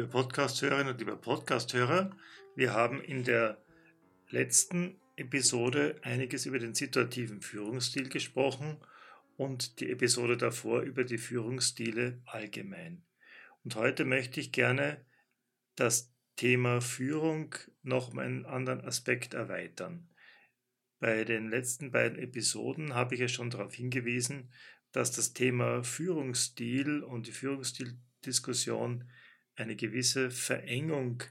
[0.00, 2.16] Liebe Podcasthörerinnen und liebe Podcasthörer,
[2.56, 3.62] wir haben in der
[4.30, 8.78] letzten Episode einiges über den situativen Führungsstil gesprochen
[9.36, 13.04] und die Episode davor über die Führungsstile allgemein.
[13.62, 15.04] Und heute möchte ich gerne
[15.76, 20.08] das Thema Führung noch um einen anderen Aspekt erweitern.
[20.98, 24.50] Bei den letzten beiden Episoden habe ich ja schon darauf hingewiesen,
[24.92, 29.04] dass das Thema Führungsstil und die Führungsstildiskussion
[29.60, 31.22] eine gewisse Verengung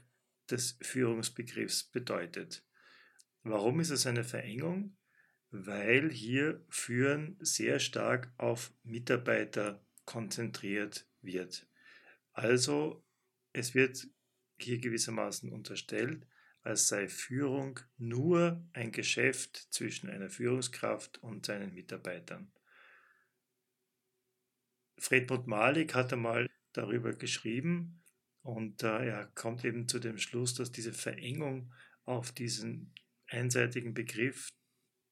[0.50, 2.64] des Führungsbegriffs bedeutet.
[3.42, 4.96] Warum ist es eine Verengung?
[5.50, 11.66] Weil hier Führen sehr stark auf Mitarbeiter konzentriert wird.
[12.32, 13.04] Also
[13.52, 14.06] es wird
[14.60, 16.24] hier gewissermaßen unterstellt,
[16.62, 22.52] als sei Führung nur ein Geschäft zwischen einer Führungskraft und seinen Mitarbeitern.
[24.98, 27.99] Fredmund Malik hat einmal darüber geschrieben
[28.42, 31.72] und äh, er kommt eben zu dem Schluss, dass diese Verengung
[32.04, 32.94] auf diesen
[33.28, 34.48] einseitigen Begriff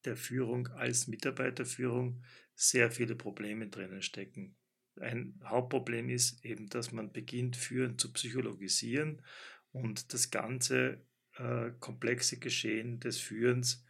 [0.04, 2.22] der Führung als Mitarbeiterführung
[2.54, 4.56] sehr viele Probleme drinnen stecken.
[5.00, 9.22] Ein Hauptproblem ist eben, dass man beginnt, Führen zu psychologisieren
[9.70, 11.04] und das ganze
[11.36, 13.84] äh, komplexe Geschehen des Führens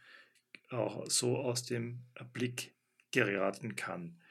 [0.69, 2.75] auch so aus dem Blick
[3.11, 4.21] geraten kann.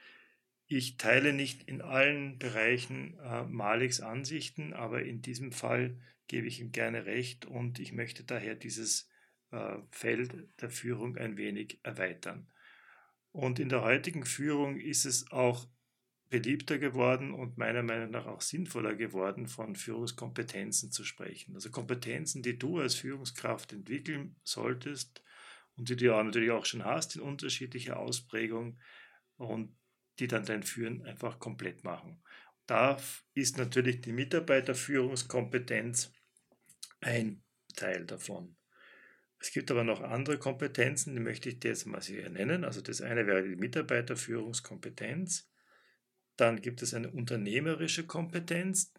[0.71, 6.59] Ich teile nicht in allen Bereichen äh, Maliks Ansichten, aber in diesem Fall gebe ich
[6.59, 9.09] ihm gerne recht und ich möchte daher dieses
[9.49, 10.31] äh, Feld
[10.61, 12.51] der Führung ein wenig erweitern.
[13.31, 15.67] Und in der heutigen Führung ist es auch
[16.29, 21.55] beliebter geworden und meiner Meinung nach auch sinnvoller geworden, von Führungskompetenzen zu sprechen.
[21.55, 25.23] Also Kompetenzen, die du als Führungskraft entwickeln solltest
[25.77, 28.77] und die du ja natürlich auch schon hast in unterschiedlicher Ausprägung
[29.37, 29.78] und
[30.19, 32.21] die dann dein Führen einfach komplett machen.
[32.65, 32.97] Da
[33.33, 36.11] ist natürlich die Mitarbeiterführungskompetenz
[37.01, 37.43] ein
[37.75, 38.55] Teil davon.
[39.39, 42.65] Es gibt aber noch andere Kompetenzen, die möchte ich dir jetzt mal hier nennen.
[42.65, 45.49] Also das eine wäre die Mitarbeiterführungskompetenz.
[46.35, 48.93] Dann gibt es eine unternehmerische Kompetenz.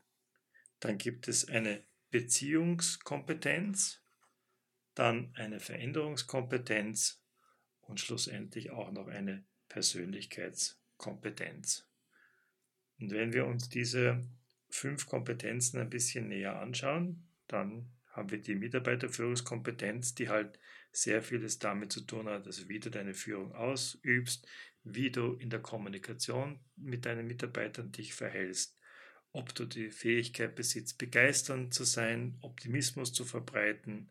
[0.80, 4.02] Dann gibt es eine Beziehungskompetenz.
[4.94, 7.22] Dann eine Veränderungskompetenz
[7.82, 10.79] und schlussendlich auch noch eine Persönlichkeitskompetenz.
[12.98, 14.26] Und wenn wir uns diese
[14.68, 20.58] fünf Kompetenzen ein bisschen näher anschauen, dann haben wir die Mitarbeiterführungskompetenz, die halt
[20.92, 24.46] sehr vieles damit zu tun hat, also wie du deine Führung ausübst,
[24.82, 28.78] wie du in der Kommunikation mit deinen Mitarbeitern dich verhältst,
[29.32, 34.10] ob du die Fähigkeit besitzt, begeisternd zu sein, Optimismus zu verbreiten,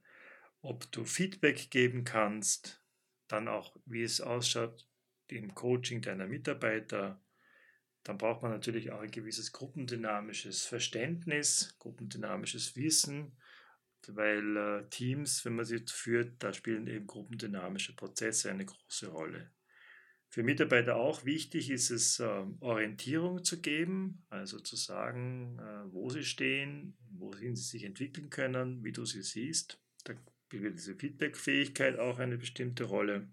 [0.62, 2.82] ob du Feedback geben kannst,
[3.28, 4.89] dann auch, wie es ausschaut
[5.38, 7.22] im Coaching deiner Mitarbeiter.
[8.04, 13.38] Dann braucht man natürlich auch ein gewisses gruppendynamisches Verständnis, gruppendynamisches Wissen,
[14.08, 19.52] weil äh, Teams, wenn man sie führt, da spielen eben gruppendynamische Prozesse eine große Rolle.
[20.32, 26.10] Für Mitarbeiter auch wichtig ist es, äh, Orientierung zu geben, also zu sagen, äh, wo
[26.10, 29.82] sie stehen, wohin sie sich entwickeln können, wie du sie siehst.
[30.04, 30.14] Da
[30.46, 33.28] spielt diese Feedback-Fähigkeit auch eine bestimmte Rolle.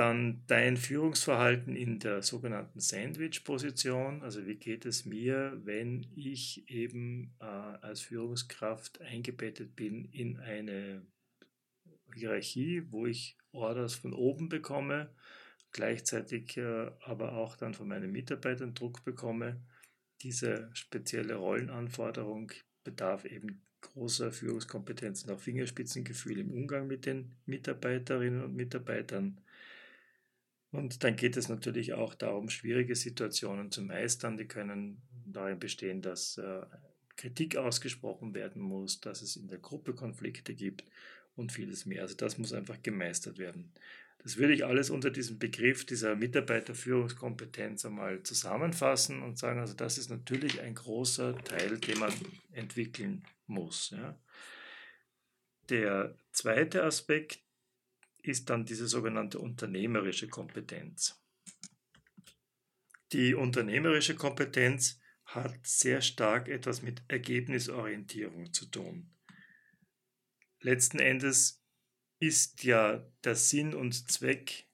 [0.00, 4.22] Dann dein Führungsverhalten in der sogenannten Sandwich-Position.
[4.22, 11.02] Also wie geht es mir, wenn ich eben äh, als Führungskraft eingebettet bin in eine
[12.14, 15.10] Hierarchie, wo ich Orders von oben bekomme,
[15.70, 19.60] gleichzeitig äh, aber auch dann von meinen Mitarbeitern Druck bekomme.
[20.22, 22.52] Diese spezielle Rollenanforderung
[22.84, 29.42] bedarf eben großer Führungskompetenz und auch Fingerspitzengefühl im Umgang mit den Mitarbeiterinnen und Mitarbeitern.
[30.72, 34.36] Und dann geht es natürlich auch darum, schwierige Situationen zu meistern.
[34.36, 36.62] Die können darin bestehen, dass äh,
[37.16, 40.84] Kritik ausgesprochen werden muss, dass es in der Gruppe Konflikte gibt
[41.36, 42.02] und vieles mehr.
[42.02, 43.72] Also das muss einfach gemeistert werden.
[44.22, 49.96] Das würde ich alles unter diesem Begriff dieser Mitarbeiterführungskompetenz einmal zusammenfassen und sagen, also das
[49.96, 52.12] ist natürlich ein großer Teil, den man
[52.52, 53.90] entwickeln muss.
[53.90, 54.18] Ja.
[55.70, 57.40] Der zweite Aspekt
[58.22, 61.20] ist dann diese sogenannte unternehmerische Kompetenz.
[63.12, 69.10] Die unternehmerische Kompetenz hat sehr stark etwas mit Ergebnisorientierung zu tun.
[70.60, 71.62] Letzten Endes
[72.18, 74.68] ist ja der Sinn und Zweck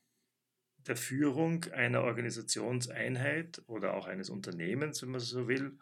[0.87, 5.79] der Führung einer Organisationseinheit oder auch eines Unternehmens, wenn man so will,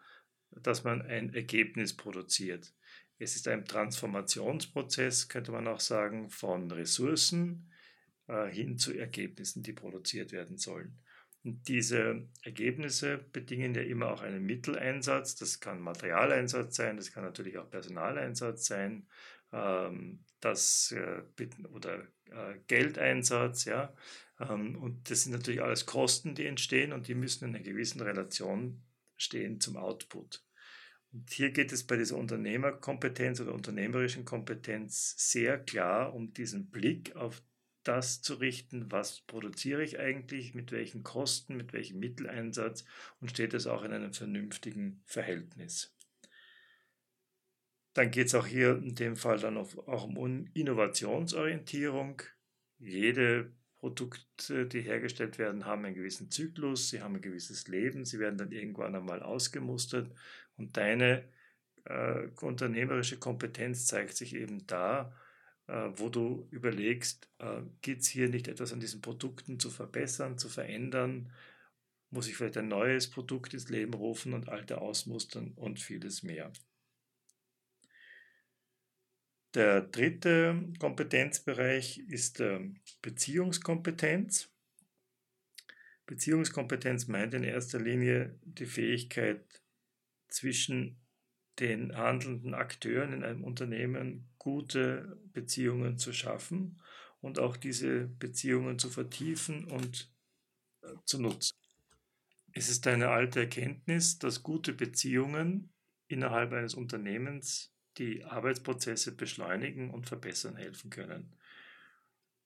[0.51, 2.73] dass man ein Ergebnis produziert.
[3.17, 7.71] Es ist ein Transformationsprozess, könnte man auch sagen, von Ressourcen
[8.27, 10.99] äh, hin zu Ergebnissen, die produziert werden sollen.
[11.43, 15.35] Und diese Ergebnisse bedingen ja immer auch einen Mitteleinsatz.
[15.35, 19.07] Das kann Materialeinsatz sein, das kann natürlich auch Personaleinsatz sein,
[19.53, 21.21] ähm, das, äh,
[21.71, 21.99] oder
[22.31, 23.93] äh, Geldeinsatz, ja.
[24.39, 28.01] Ähm, und das sind natürlich alles Kosten, die entstehen und die müssen in einer gewissen
[28.01, 28.83] Relation
[29.15, 30.43] stehen zum Output.
[31.15, 37.15] Und hier geht es bei dieser Unternehmerkompetenz oder unternehmerischen Kompetenz sehr klar um diesen Blick
[37.15, 37.41] auf
[37.83, 42.83] das zu richten, was produziere ich eigentlich, mit welchen Kosten, mit welchem Mitteleinsatz
[43.21, 45.95] und steht es auch in einem vernünftigen Verhältnis.
[47.93, 52.23] Dann geht es auch hier in dem Fall dann auch um Innovationsorientierung.
[52.77, 58.19] Jede Produkte, die hergestellt werden, haben einen gewissen Zyklus, sie haben ein gewisses Leben, sie
[58.19, 60.11] werden dann irgendwann einmal ausgemustert
[60.57, 61.27] und deine
[61.85, 65.15] äh, unternehmerische Kompetenz zeigt sich eben da,
[65.67, 70.37] äh, wo du überlegst, äh, geht es hier nicht etwas an diesen Produkten zu verbessern,
[70.37, 71.31] zu verändern?
[72.09, 76.51] Muss ich vielleicht ein neues Produkt ins Leben rufen und alte ausmustern und vieles mehr?
[79.53, 82.43] Der dritte Kompetenzbereich ist
[83.01, 84.49] Beziehungskompetenz.
[86.05, 89.64] Beziehungskompetenz meint in erster Linie die Fähigkeit,
[90.35, 90.97] zwischen
[91.59, 96.81] den handelnden Akteuren in einem Unternehmen gute Beziehungen zu schaffen
[97.21, 100.11] und auch diese Beziehungen zu vertiefen und
[100.81, 101.55] äh, zu nutzen.
[102.51, 105.73] Es ist eine alte Erkenntnis, dass gute Beziehungen
[106.07, 111.33] innerhalb eines Unternehmens die Arbeitsprozesse beschleunigen und verbessern helfen können.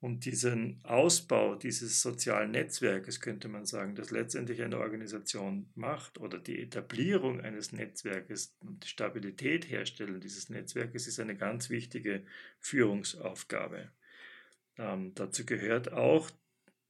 [0.01, 6.39] Und diesen Ausbau dieses sozialen Netzwerkes, könnte man sagen, das letztendlich eine Organisation macht, oder
[6.39, 12.23] die Etablierung eines Netzwerkes und die Stabilität herstellen dieses Netzwerkes, ist eine ganz wichtige
[12.59, 13.91] Führungsaufgabe.
[14.77, 16.31] Ähm, dazu gehört auch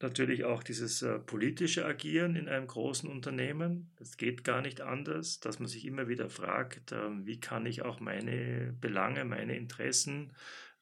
[0.02, 3.92] natürlich auch dieses äh, politische Agieren in einem großen Unternehmen.
[3.98, 7.82] Das geht gar nicht anders, dass man sich immer wieder fragt, äh, wie kann ich
[7.82, 10.32] auch meine Belange, meine Interessen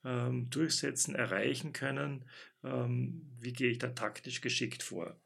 [0.07, 2.23] ähm, durchsetzen, erreichen können,
[2.63, 5.19] ähm, wie gehe ich da taktisch geschickt vor.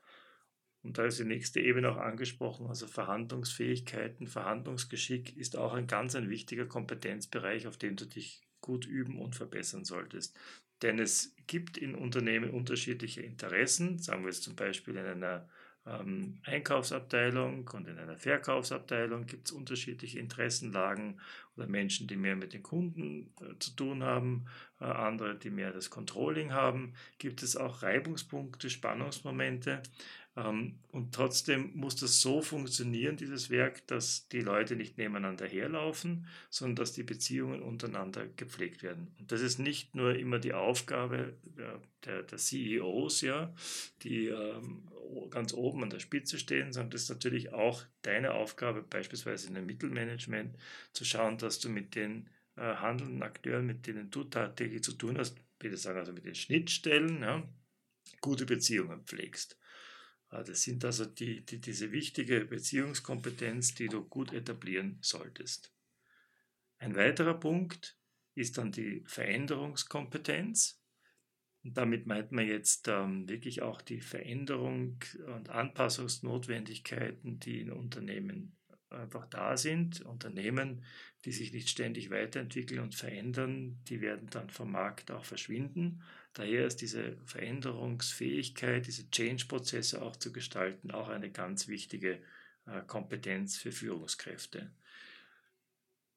[0.81, 6.15] Und da ist die nächste Ebene auch angesprochen, also Verhandlungsfähigkeiten, Verhandlungsgeschick ist auch ein ganz
[6.15, 10.35] ein wichtiger Kompetenzbereich, auf dem du dich gut üben und verbessern solltest.
[10.81, 15.47] Denn es gibt in Unternehmen unterschiedliche Interessen, sagen wir jetzt zum Beispiel in einer
[15.85, 21.19] ähm, Einkaufsabteilung und in einer Verkaufsabteilung gibt es unterschiedliche Interessenlagen
[21.57, 24.45] oder Menschen, die mehr mit den Kunden äh, zu tun haben,
[24.79, 26.93] äh, andere, die mehr das Controlling haben.
[27.17, 29.81] Gibt es auch Reibungspunkte, Spannungsmomente.
[30.37, 36.27] Ähm, und trotzdem muss das so funktionieren, dieses Werk, dass die Leute nicht nebeneinander herlaufen,
[36.49, 39.13] sondern dass die Beziehungen untereinander gepflegt werden.
[39.19, 43.53] Und das ist nicht nur immer die Aufgabe der, der, der CEOs, ja,
[44.03, 44.87] die ähm,
[45.29, 49.57] ganz oben an der Spitze stehen, sondern das ist natürlich auch deine Aufgabe, beispielsweise in
[49.57, 50.57] einem Mittelmanagement,
[50.93, 55.17] zu schauen, dass du mit den äh, handelnden Akteuren, mit denen du tagtäglich zu tun
[55.17, 57.47] hast, bitte sagen, also mit den Schnittstellen, ja,
[58.19, 59.57] gute Beziehungen pflegst.
[60.29, 65.73] Ah, das sind also die, die, diese wichtige Beziehungskompetenz, die du gut etablieren solltest.
[66.77, 67.97] Ein weiterer Punkt
[68.33, 70.80] ist dann die Veränderungskompetenz.
[71.63, 74.97] Und damit meint man jetzt ähm, wirklich auch die Veränderung
[75.35, 78.57] und Anpassungsnotwendigkeiten, die in Unternehmen
[78.89, 80.01] einfach da sind.
[80.01, 80.83] Unternehmen,
[81.23, 86.01] die sich nicht ständig weiterentwickeln und verändern, die werden dann vom Markt auch verschwinden.
[86.33, 92.21] Daher ist diese Veränderungsfähigkeit, diese Change-Prozesse auch zu gestalten, auch eine ganz wichtige
[92.65, 94.71] äh, Kompetenz für Führungskräfte.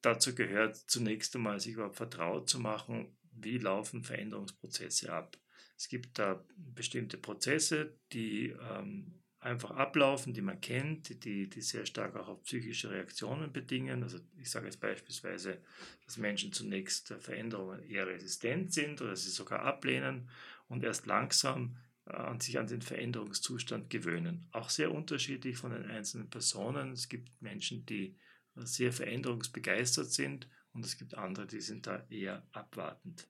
[0.01, 5.37] Dazu gehört zunächst einmal, sich überhaupt vertraut zu machen, wie laufen Veränderungsprozesse ab.
[5.77, 11.85] Es gibt da bestimmte Prozesse, die ähm, einfach ablaufen, die man kennt, die, die sehr
[11.85, 14.01] stark auch auf psychische Reaktionen bedingen.
[14.01, 15.61] Also ich sage jetzt beispielsweise,
[16.05, 20.29] dass Menschen zunächst Veränderungen eher resistent sind oder sie sogar ablehnen
[20.67, 24.47] und erst langsam äh, an sich an den Veränderungszustand gewöhnen.
[24.51, 26.93] Auch sehr unterschiedlich von den einzelnen Personen.
[26.93, 28.17] Es gibt Menschen, die
[28.55, 33.27] sehr veränderungsbegeistert sind und es gibt andere, die sind da eher abwartend.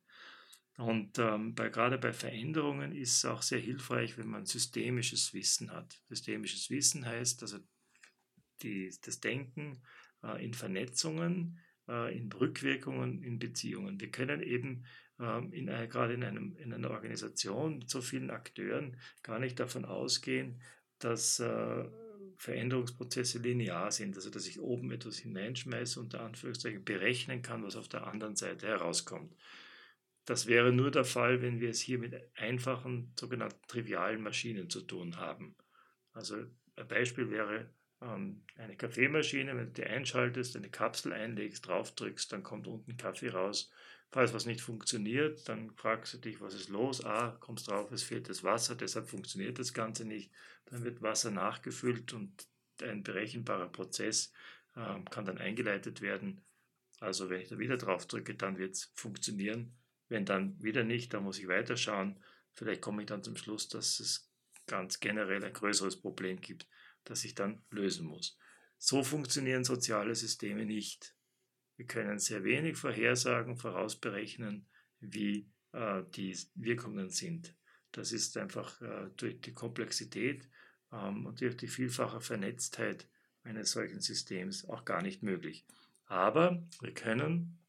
[0.78, 5.72] Und ähm, bei, gerade bei Veränderungen ist es auch sehr hilfreich, wenn man systemisches Wissen
[5.72, 6.02] hat.
[6.10, 7.60] Systemisches Wissen heißt also
[8.62, 9.82] die, das Denken
[10.24, 14.02] äh, in Vernetzungen, äh, in Rückwirkungen, in Beziehungen.
[14.02, 14.86] Wir können eben
[15.20, 19.60] ähm, in einer, gerade in, einem, in einer Organisation mit so vielen Akteuren gar nicht
[19.60, 20.62] davon ausgehen,
[21.00, 21.86] dass äh,
[22.38, 27.88] Veränderungsprozesse linear sind, also dass ich oben etwas hineinschmeiße, unter Anführungszeichen berechnen kann, was auf
[27.88, 29.36] der anderen Seite herauskommt.
[30.26, 34.82] Das wäre nur der Fall, wenn wir es hier mit einfachen, sogenannten trivialen Maschinen zu
[34.82, 35.56] tun haben.
[36.14, 36.36] Also
[36.76, 37.70] ein Beispiel wäre
[38.08, 43.72] eine Kaffeemaschine, wenn du die einschaltest, eine Kapsel einlegst, draufdrückst, dann kommt unten Kaffee raus.
[44.12, 47.04] Falls was nicht funktioniert, dann fragst du dich, was ist los?
[47.04, 50.32] Ah, kommst drauf, es fehlt das Wasser, deshalb funktioniert das Ganze nicht.
[50.66, 52.48] Dann wird Wasser nachgefüllt und
[52.82, 54.32] ein berechenbarer Prozess
[54.76, 56.46] äh, kann dann eingeleitet werden.
[57.00, 59.76] Also wenn ich da wieder drauf drücke, dann wird es funktionieren.
[60.08, 62.20] Wenn dann wieder nicht, dann muss ich weiterschauen.
[62.54, 64.32] Vielleicht komme ich dann zum Schluss, dass es
[64.68, 66.68] ganz generell ein größeres Problem gibt,
[67.06, 68.38] das ich dann lösen muss.
[68.78, 71.16] So funktionieren soziale Systeme nicht.
[71.78, 74.68] Wir können sehr wenig vorhersagen, vorausberechnen,
[75.00, 77.56] wie äh, die Wirkungen sind.
[77.92, 80.50] Das ist einfach äh, durch die Komplexität
[80.92, 83.08] ähm, und durch die vielfache Vernetztheit
[83.44, 85.66] eines solchen Systems auch gar nicht möglich.
[86.06, 87.60] Aber wir können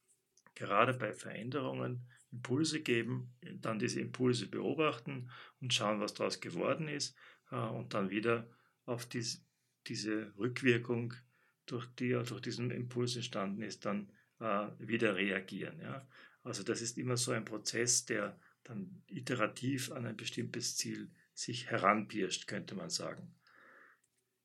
[0.55, 7.17] gerade bei Veränderungen Impulse geben, dann diese Impulse beobachten und schauen, was daraus geworden ist
[7.51, 8.49] äh, und dann wieder
[8.87, 9.45] auf dies,
[9.87, 11.15] diese Rückwirkung,
[11.67, 15.81] durch die durch diesen Impuls entstanden ist, dann äh, wieder reagieren.
[15.81, 16.09] Ja?
[16.43, 21.71] Also das ist immer so ein Prozess, der dann iterativ an ein bestimmtes Ziel sich
[21.71, 23.35] heranpirscht, könnte man sagen.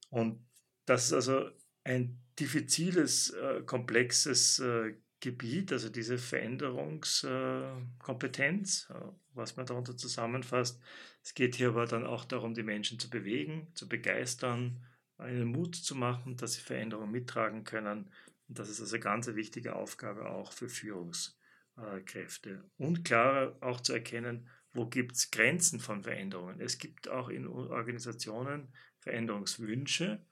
[0.09, 0.45] Und
[0.85, 1.49] das ist also
[1.83, 8.95] ein diffiziles, äh, komplexes äh, Gebiet, also diese Veränderungskompetenz, äh,
[9.33, 10.81] was man darunter zusammenfasst.
[11.23, 14.83] Es geht hier aber dann auch darum, die Menschen zu bewegen, zu begeistern,
[15.17, 18.11] einen Mut zu machen, dass sie Veränderungen mittragen können.
[18.47, 22.69] Und das ist also eine ganz wichtige Aufgabe auch für Führungskräfte.
[22.77, 26.59] Und klarer auch zu erkennen, wo gibt es Grenzen von Veränderungen.
[26.59, 30.25] Es gibt auch in Organisationen Veränderungswünsche,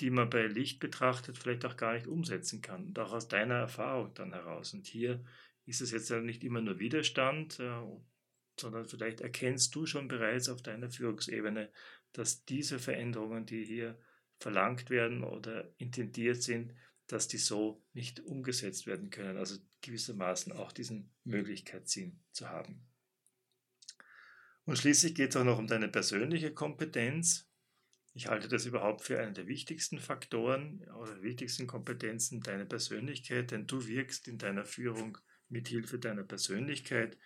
[0.00, 2.86] die man bei Licht betrachtet vielleicht auch gar nicht umsetzen kann.
[2.86, 4.74] Und auch aus deiner Erfahrung dann heraus.
[4.74, 5.24] Und hier
[5.64, 7.82] ist es jetzt nicht immer nur Widerstand, äh,
[8.62, 11.70] sondern vielleicht erkennst du schon bereits auf deiner Führungsebene,
[12.12, 13.98] dass diese Veränderungen, die hier
[14.38, 16.74] verlangt werden oder intendiert sind,
[17.06, 19.36] dass die so nicht umgesetzt werden können.
[19.36, 22.86] Also gewissermaßen auch diesen Möglichkeitssinn zu haben.
[24.64, 27.48] Und schließlich geht es auch noch um deine persönliche Kompetenz.
[28.14, 33.66] Ich halte das überhaupt für einen der wichtigsten Faktoren oder wichtigsten Kompetenzen deiner Persönlichkeit, denn
[33.66, 37.18] du wirkst in deiner Führung mit Hilfe deiner Persönlichkeit.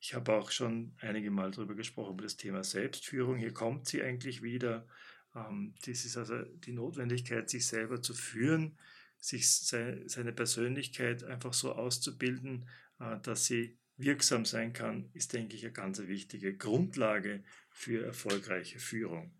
[0.00, 3.36] Ich habe auch schon einige Mal darüber gesprochen, über das Thema Selbstführung.
[3.36, 4.86] Hier kommt sie eigentlich wieder.
[5.34, 8.78] Ähm, das ist also die Notwendigkeit, sich selber zu führen,
[9.18, 12.68] sich seine Persönlichkeit einfach so auszubilden,
[13.00, 18.78] äh, dass sie wirksam sein kann, ist, denke ich, eine ganz wichtige Grundlage für erfolgreiche
[18.78, 19.32] Führung.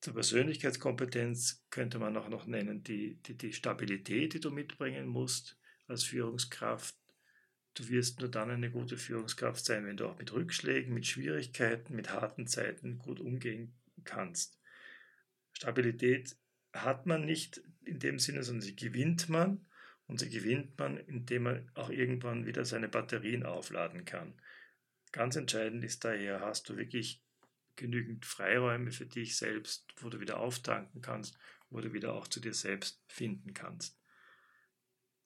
[0.00, 5.58] Zur Persönlichkeitskompetenz könnte man auch noch nennen die, die, die Stabilität, die du mitbringen musst
[5.88, 6.94] als Führungskraft.
[7.74, 11.96] Du wirst nur dann eine gute Führungskraft sein, wenn du auch mit Rückschlägen, mit Schwierigkeiten,
[11.96, 14.60] mit harten Zeiten gut umgehen kannst.
[15.52, 16.36] Stabilität
[16.72, 19.66] hat man nicht in dem Sinne, sondern sie gewinnt man.
[20.06, 24.34] Und sie gewinnt man, indem man auch irgendwann wieder seine Batterien aufladen kann.
[25.12, 27.24] Ganz entscheidend ist daher, hast du wirklich
[27.76, 31.38] genügend Freiräume für dich selbst, wo du wieder auftanken kannst,
[31.70, 33.98] wo du wieder auch zu dir selbst finden kannst.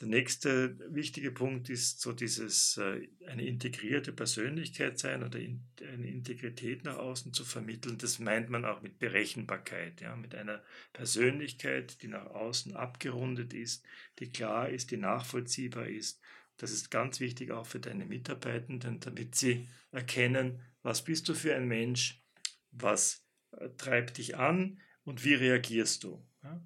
[0.01, 6.85] Der nächste wichtige Punkt ist so dieses äh, eine integrierte Persönlichkeit sein oder eine Integrität
[6.85, 7.99] nach außen zu vermitteln.
[7.99, 10.63] Das meint man auch mit Berechenbarkeit, ja, mit einer
[10.93, 13.85] Persönlichkeit, die nach außen abgerundet ist,
[14.21, 16.21] die klar ist, die nachvollziehbar ist.
[16.59, 21.57] Das ist ganz wichtig auch für deine Mitarbeitenden, damit sie erkennen, was bist du für
[21.57, 22.23] ein Mensch,
[22.71, 26.25] was äh, treibt dich an und wie reagierst du.
[26.45, 26.65] Ja?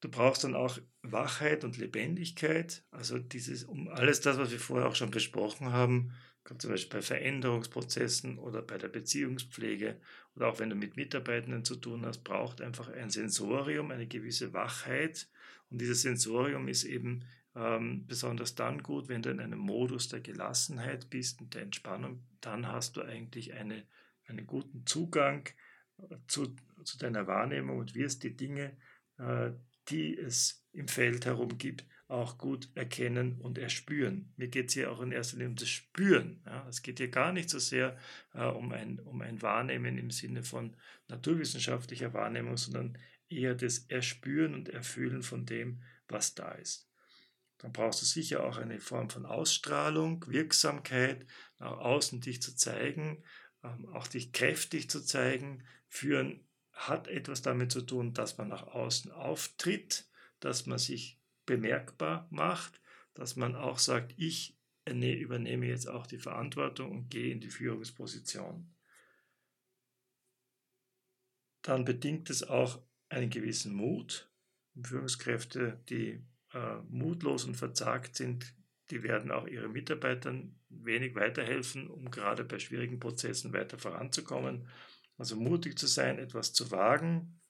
[0.00, 4.88] Du brauchst dann auch Wachheit und Lebendigkeit, also dieses, um alles das, was wir vorher
[4.88, 6.12] auch schon besprochen haben,
[6.58, 10.00] zum Beispiel bei Veränderungsprozessen oder bei der Beziehungspflege
[10.34, 14.52] oder auch wenn du mit Mitarbeitenden zu tun hast, braucht einfach ein Sensorium, eine gewisse
[14.52, 15.28] Wachheit.
[15.70, 20.20] Und dieses Sensorium ist eben ähm, besonders dann gut, wenn du in einem Modus der
[20.20, 23.86] Gelassenheit bist und der Entspannung, dann hast du eigentlich eine,
[24.26, 25.48] einen guten Zugang
[25.98, 28.76] äh, zu, zu deiner Wahrnehmung und wirst die Dinge,
[29.18, 29.52] äh,
[29.88, 34.32] die es im Feld herum gibt, auch gut erkennen und erspüren.
[34.36, 36.42] Mir geht es hier auch in erster Linie um das Spüren.
[36.44, 36.66] Ja.
[36.68, 37.96] Es geht hier gar nicht so sehr
[38.34, 40.76] äh, um, ein, um ein Wahrnehmen im Sinne von
[41.08, 42.98] naturwissenschaftlicher Wahrnehmung, sondern
[43.28, 46.88] eher das Erspüren und Erfühlen von dem, was da ist.
[47.58, 51.26] Dann brauchst du sicher auch eine Form von Ausstrahlung, Wirksamkeit,
[51.58, 53.22] nach außen dich zu zeigen,
[53.62, 55.64] ähm, auch dich kräftig zu zeigen.
[55.88, 60.10] Führen hat etwas damit zu tun, dass man nach außen auftritt,
[60.44, 62.80] dass man sich bemerkbar macht,
[63.14, 68.72] dass man auch sagt, ich übernehme jetzt auch die Verantwortung und gehe in die Führungsposition.
[71.62, 74.28] dann bedingt es auch einen gewissen Mut.
[74.80, 78.54] Führungskräfte, die äh, mutlos und verzagt sind,
[78.90, 84.68] die werden auch ihren Mitarbeitern wenig weiterhelfen, um gerade bei schwierigen Prozessen weiter voranzukommen.
[85.18, 87.40] Also mutig zu sein, etwas zu wagen.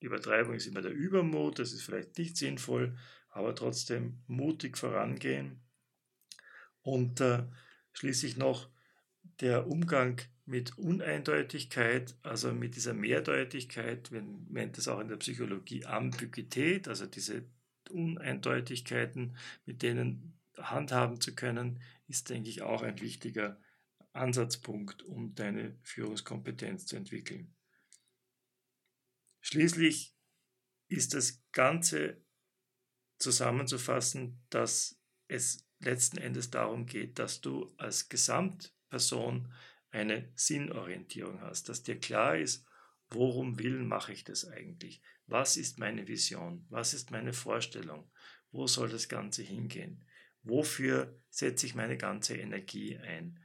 [0.00, 2.96] Die Übertreibung ist immer der Übermut, das ist vielleicht nicht sinnvoll,
[3.28, 5.60] aber trotzdem mutig vorangehen.
[6.82, 7.44] Und äh,
[7.92, 8.70] schließlich noch
[9.40, 15.84] der Umgang mit Uneindeutigkeit, also mit dieser Mehrdeutigkeit, man nennt es auch in der Psychologie
[15.84, 17.44] Ambiguität, also diese
[17.90, 23.60] Uneindeutigkeiten, mit denen handhaben zu können, ist, denke ich, auch ein wichtiger
[24.12, 27.54] Ansatzpunkt, um deine Führungskompetenz zu entwickeln.
[29.40, 30.14] Schließlich
[30.88, 32.22] ist das Ganze
[33.18, 39.52] zusammenzufassen, dass es letzten Endes darum geht, dass du als Gesamtperson
[39.90, 42.66] eine Sinnorientierung hast, dass dir klar ist,
[43.08, 45.02] worum willen mache ich das eigentlich?
[45.26, 46.64] Was ist meine Vision?
[46.68, 48.10] Was ist meine Vorstellung?
[48.52, 50.04] Wo soll das Ganze hingehen?
[50.42, 53.38] Wofür setze ich meine ganze Energie ein?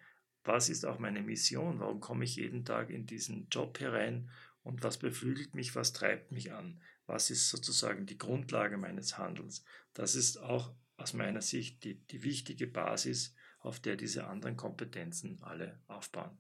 [0.44, 1.80] Was ist auch meine Mission?
[1.80, 4.30] Warum komme ich jeden Tag in diesen Job herein?
[4.66, 5.76] Und was beflügelt mich?
[5.76, 6.82] Was treibt mich an?
[7.06, 9.64] Was ist sozusagen die Grundlage meines Handelns?
[9.94, 15.38] Das ist auch aus meiner Sicht die, die wichtige Basis, auf der diese anderen Kompetenzen
[15.44, 16.36] alle aufbauen.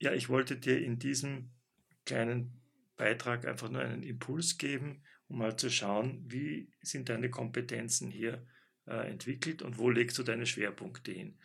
[0.00, 1.52] Ja, ich wollte dir in diesem
[2.04, 2.60] kleinen
[2.96, 8.44] Beitrag einfach nur einen Impuls geben, um mal zu schauen, wie sind deine Kompetenzen hier
[8.86, 11.38] äh, entwickelt und wo legst du deine Schwerpunkte hin.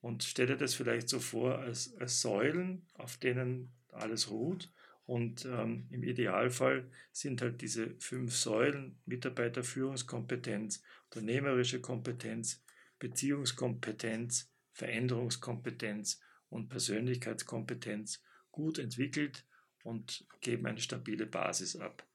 [0.00, 4.72] Und stell dir das vielleicht so vor als, als Säulen, auf denen alles ruht.
[5.04, 12.62] Und ähm, im Idealfall sind halt diese fünf Säulen Mitarbeiterführungskompetenz, unternehmerische Kompetenz,
[13.00, 18.22] Beziehungskompetenz, Veränderungskompetenz und Persönlichkeitskompetenz
[18.52, 19.46] gut entwickelt
[19.82, 22.06] und geben eine stabile Basis ab.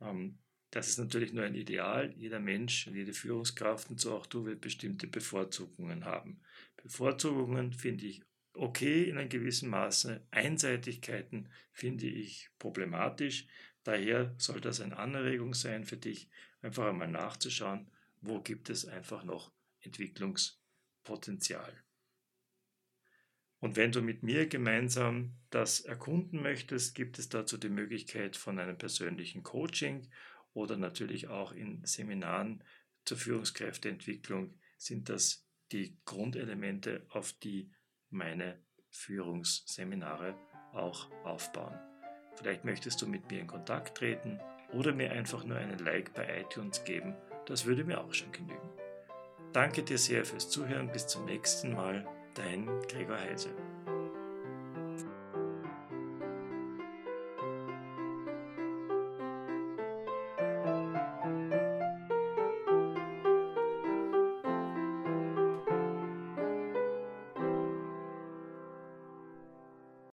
[0.00, 0.38] Ähm,
[0.70, 2.12] das ist natürlich nur ein Ideal.
[2.16, 6.40] Jeder Mensch, jede Führungskraft und so auch du wird bestimmte Bevorzugungen haben.
[6.76, 8.22] Bevorzugungen finde ich
[8.58, 10.20] okay in einem gewissen Maße.
[10.30, 13.46] Einseitigkeiten finde ich problematisch.
[13.84, 16.28] Daher soll das eine Anregung sein für dich,
[16.62, 17.90] einfach einmal nachzuschauen,
[18.20, 21.72] wo gibt es einfach noch Entwicklungspotenzial.
[23.60, 28.58] Und wenn du mit mir gemeinsam das erkunden möchtest, gibt es dazu die Möglichkeit von
[28.58, 30.08] einem persönlichen Coaching
[30.52, 32.62] oder natürlich auch in Seminaren
[33.04, 37.70] zur Führungskräfteentwicklung sind das die Grundelemente, auf die
[38.10, 38.58] meine
[38.90, 40.34] Führungsseminare
[40.72, 41.78] auch aufbauen.
[42.36, 44.40] Vielleicht möchtest du mit mir in Kontakt treten
[44.72, 47.16] oder mir einfach nur einen Like bei iTunes geben.
[47.46, 48.70] Das würde mir auch schon genügen.
[49.52, 50.92] Danke dir sehr fürs Zuhören.
[50.92, 52.06] Bis zum nächsten Mal.
[52.34, 53.50] Dein Gregor Heise.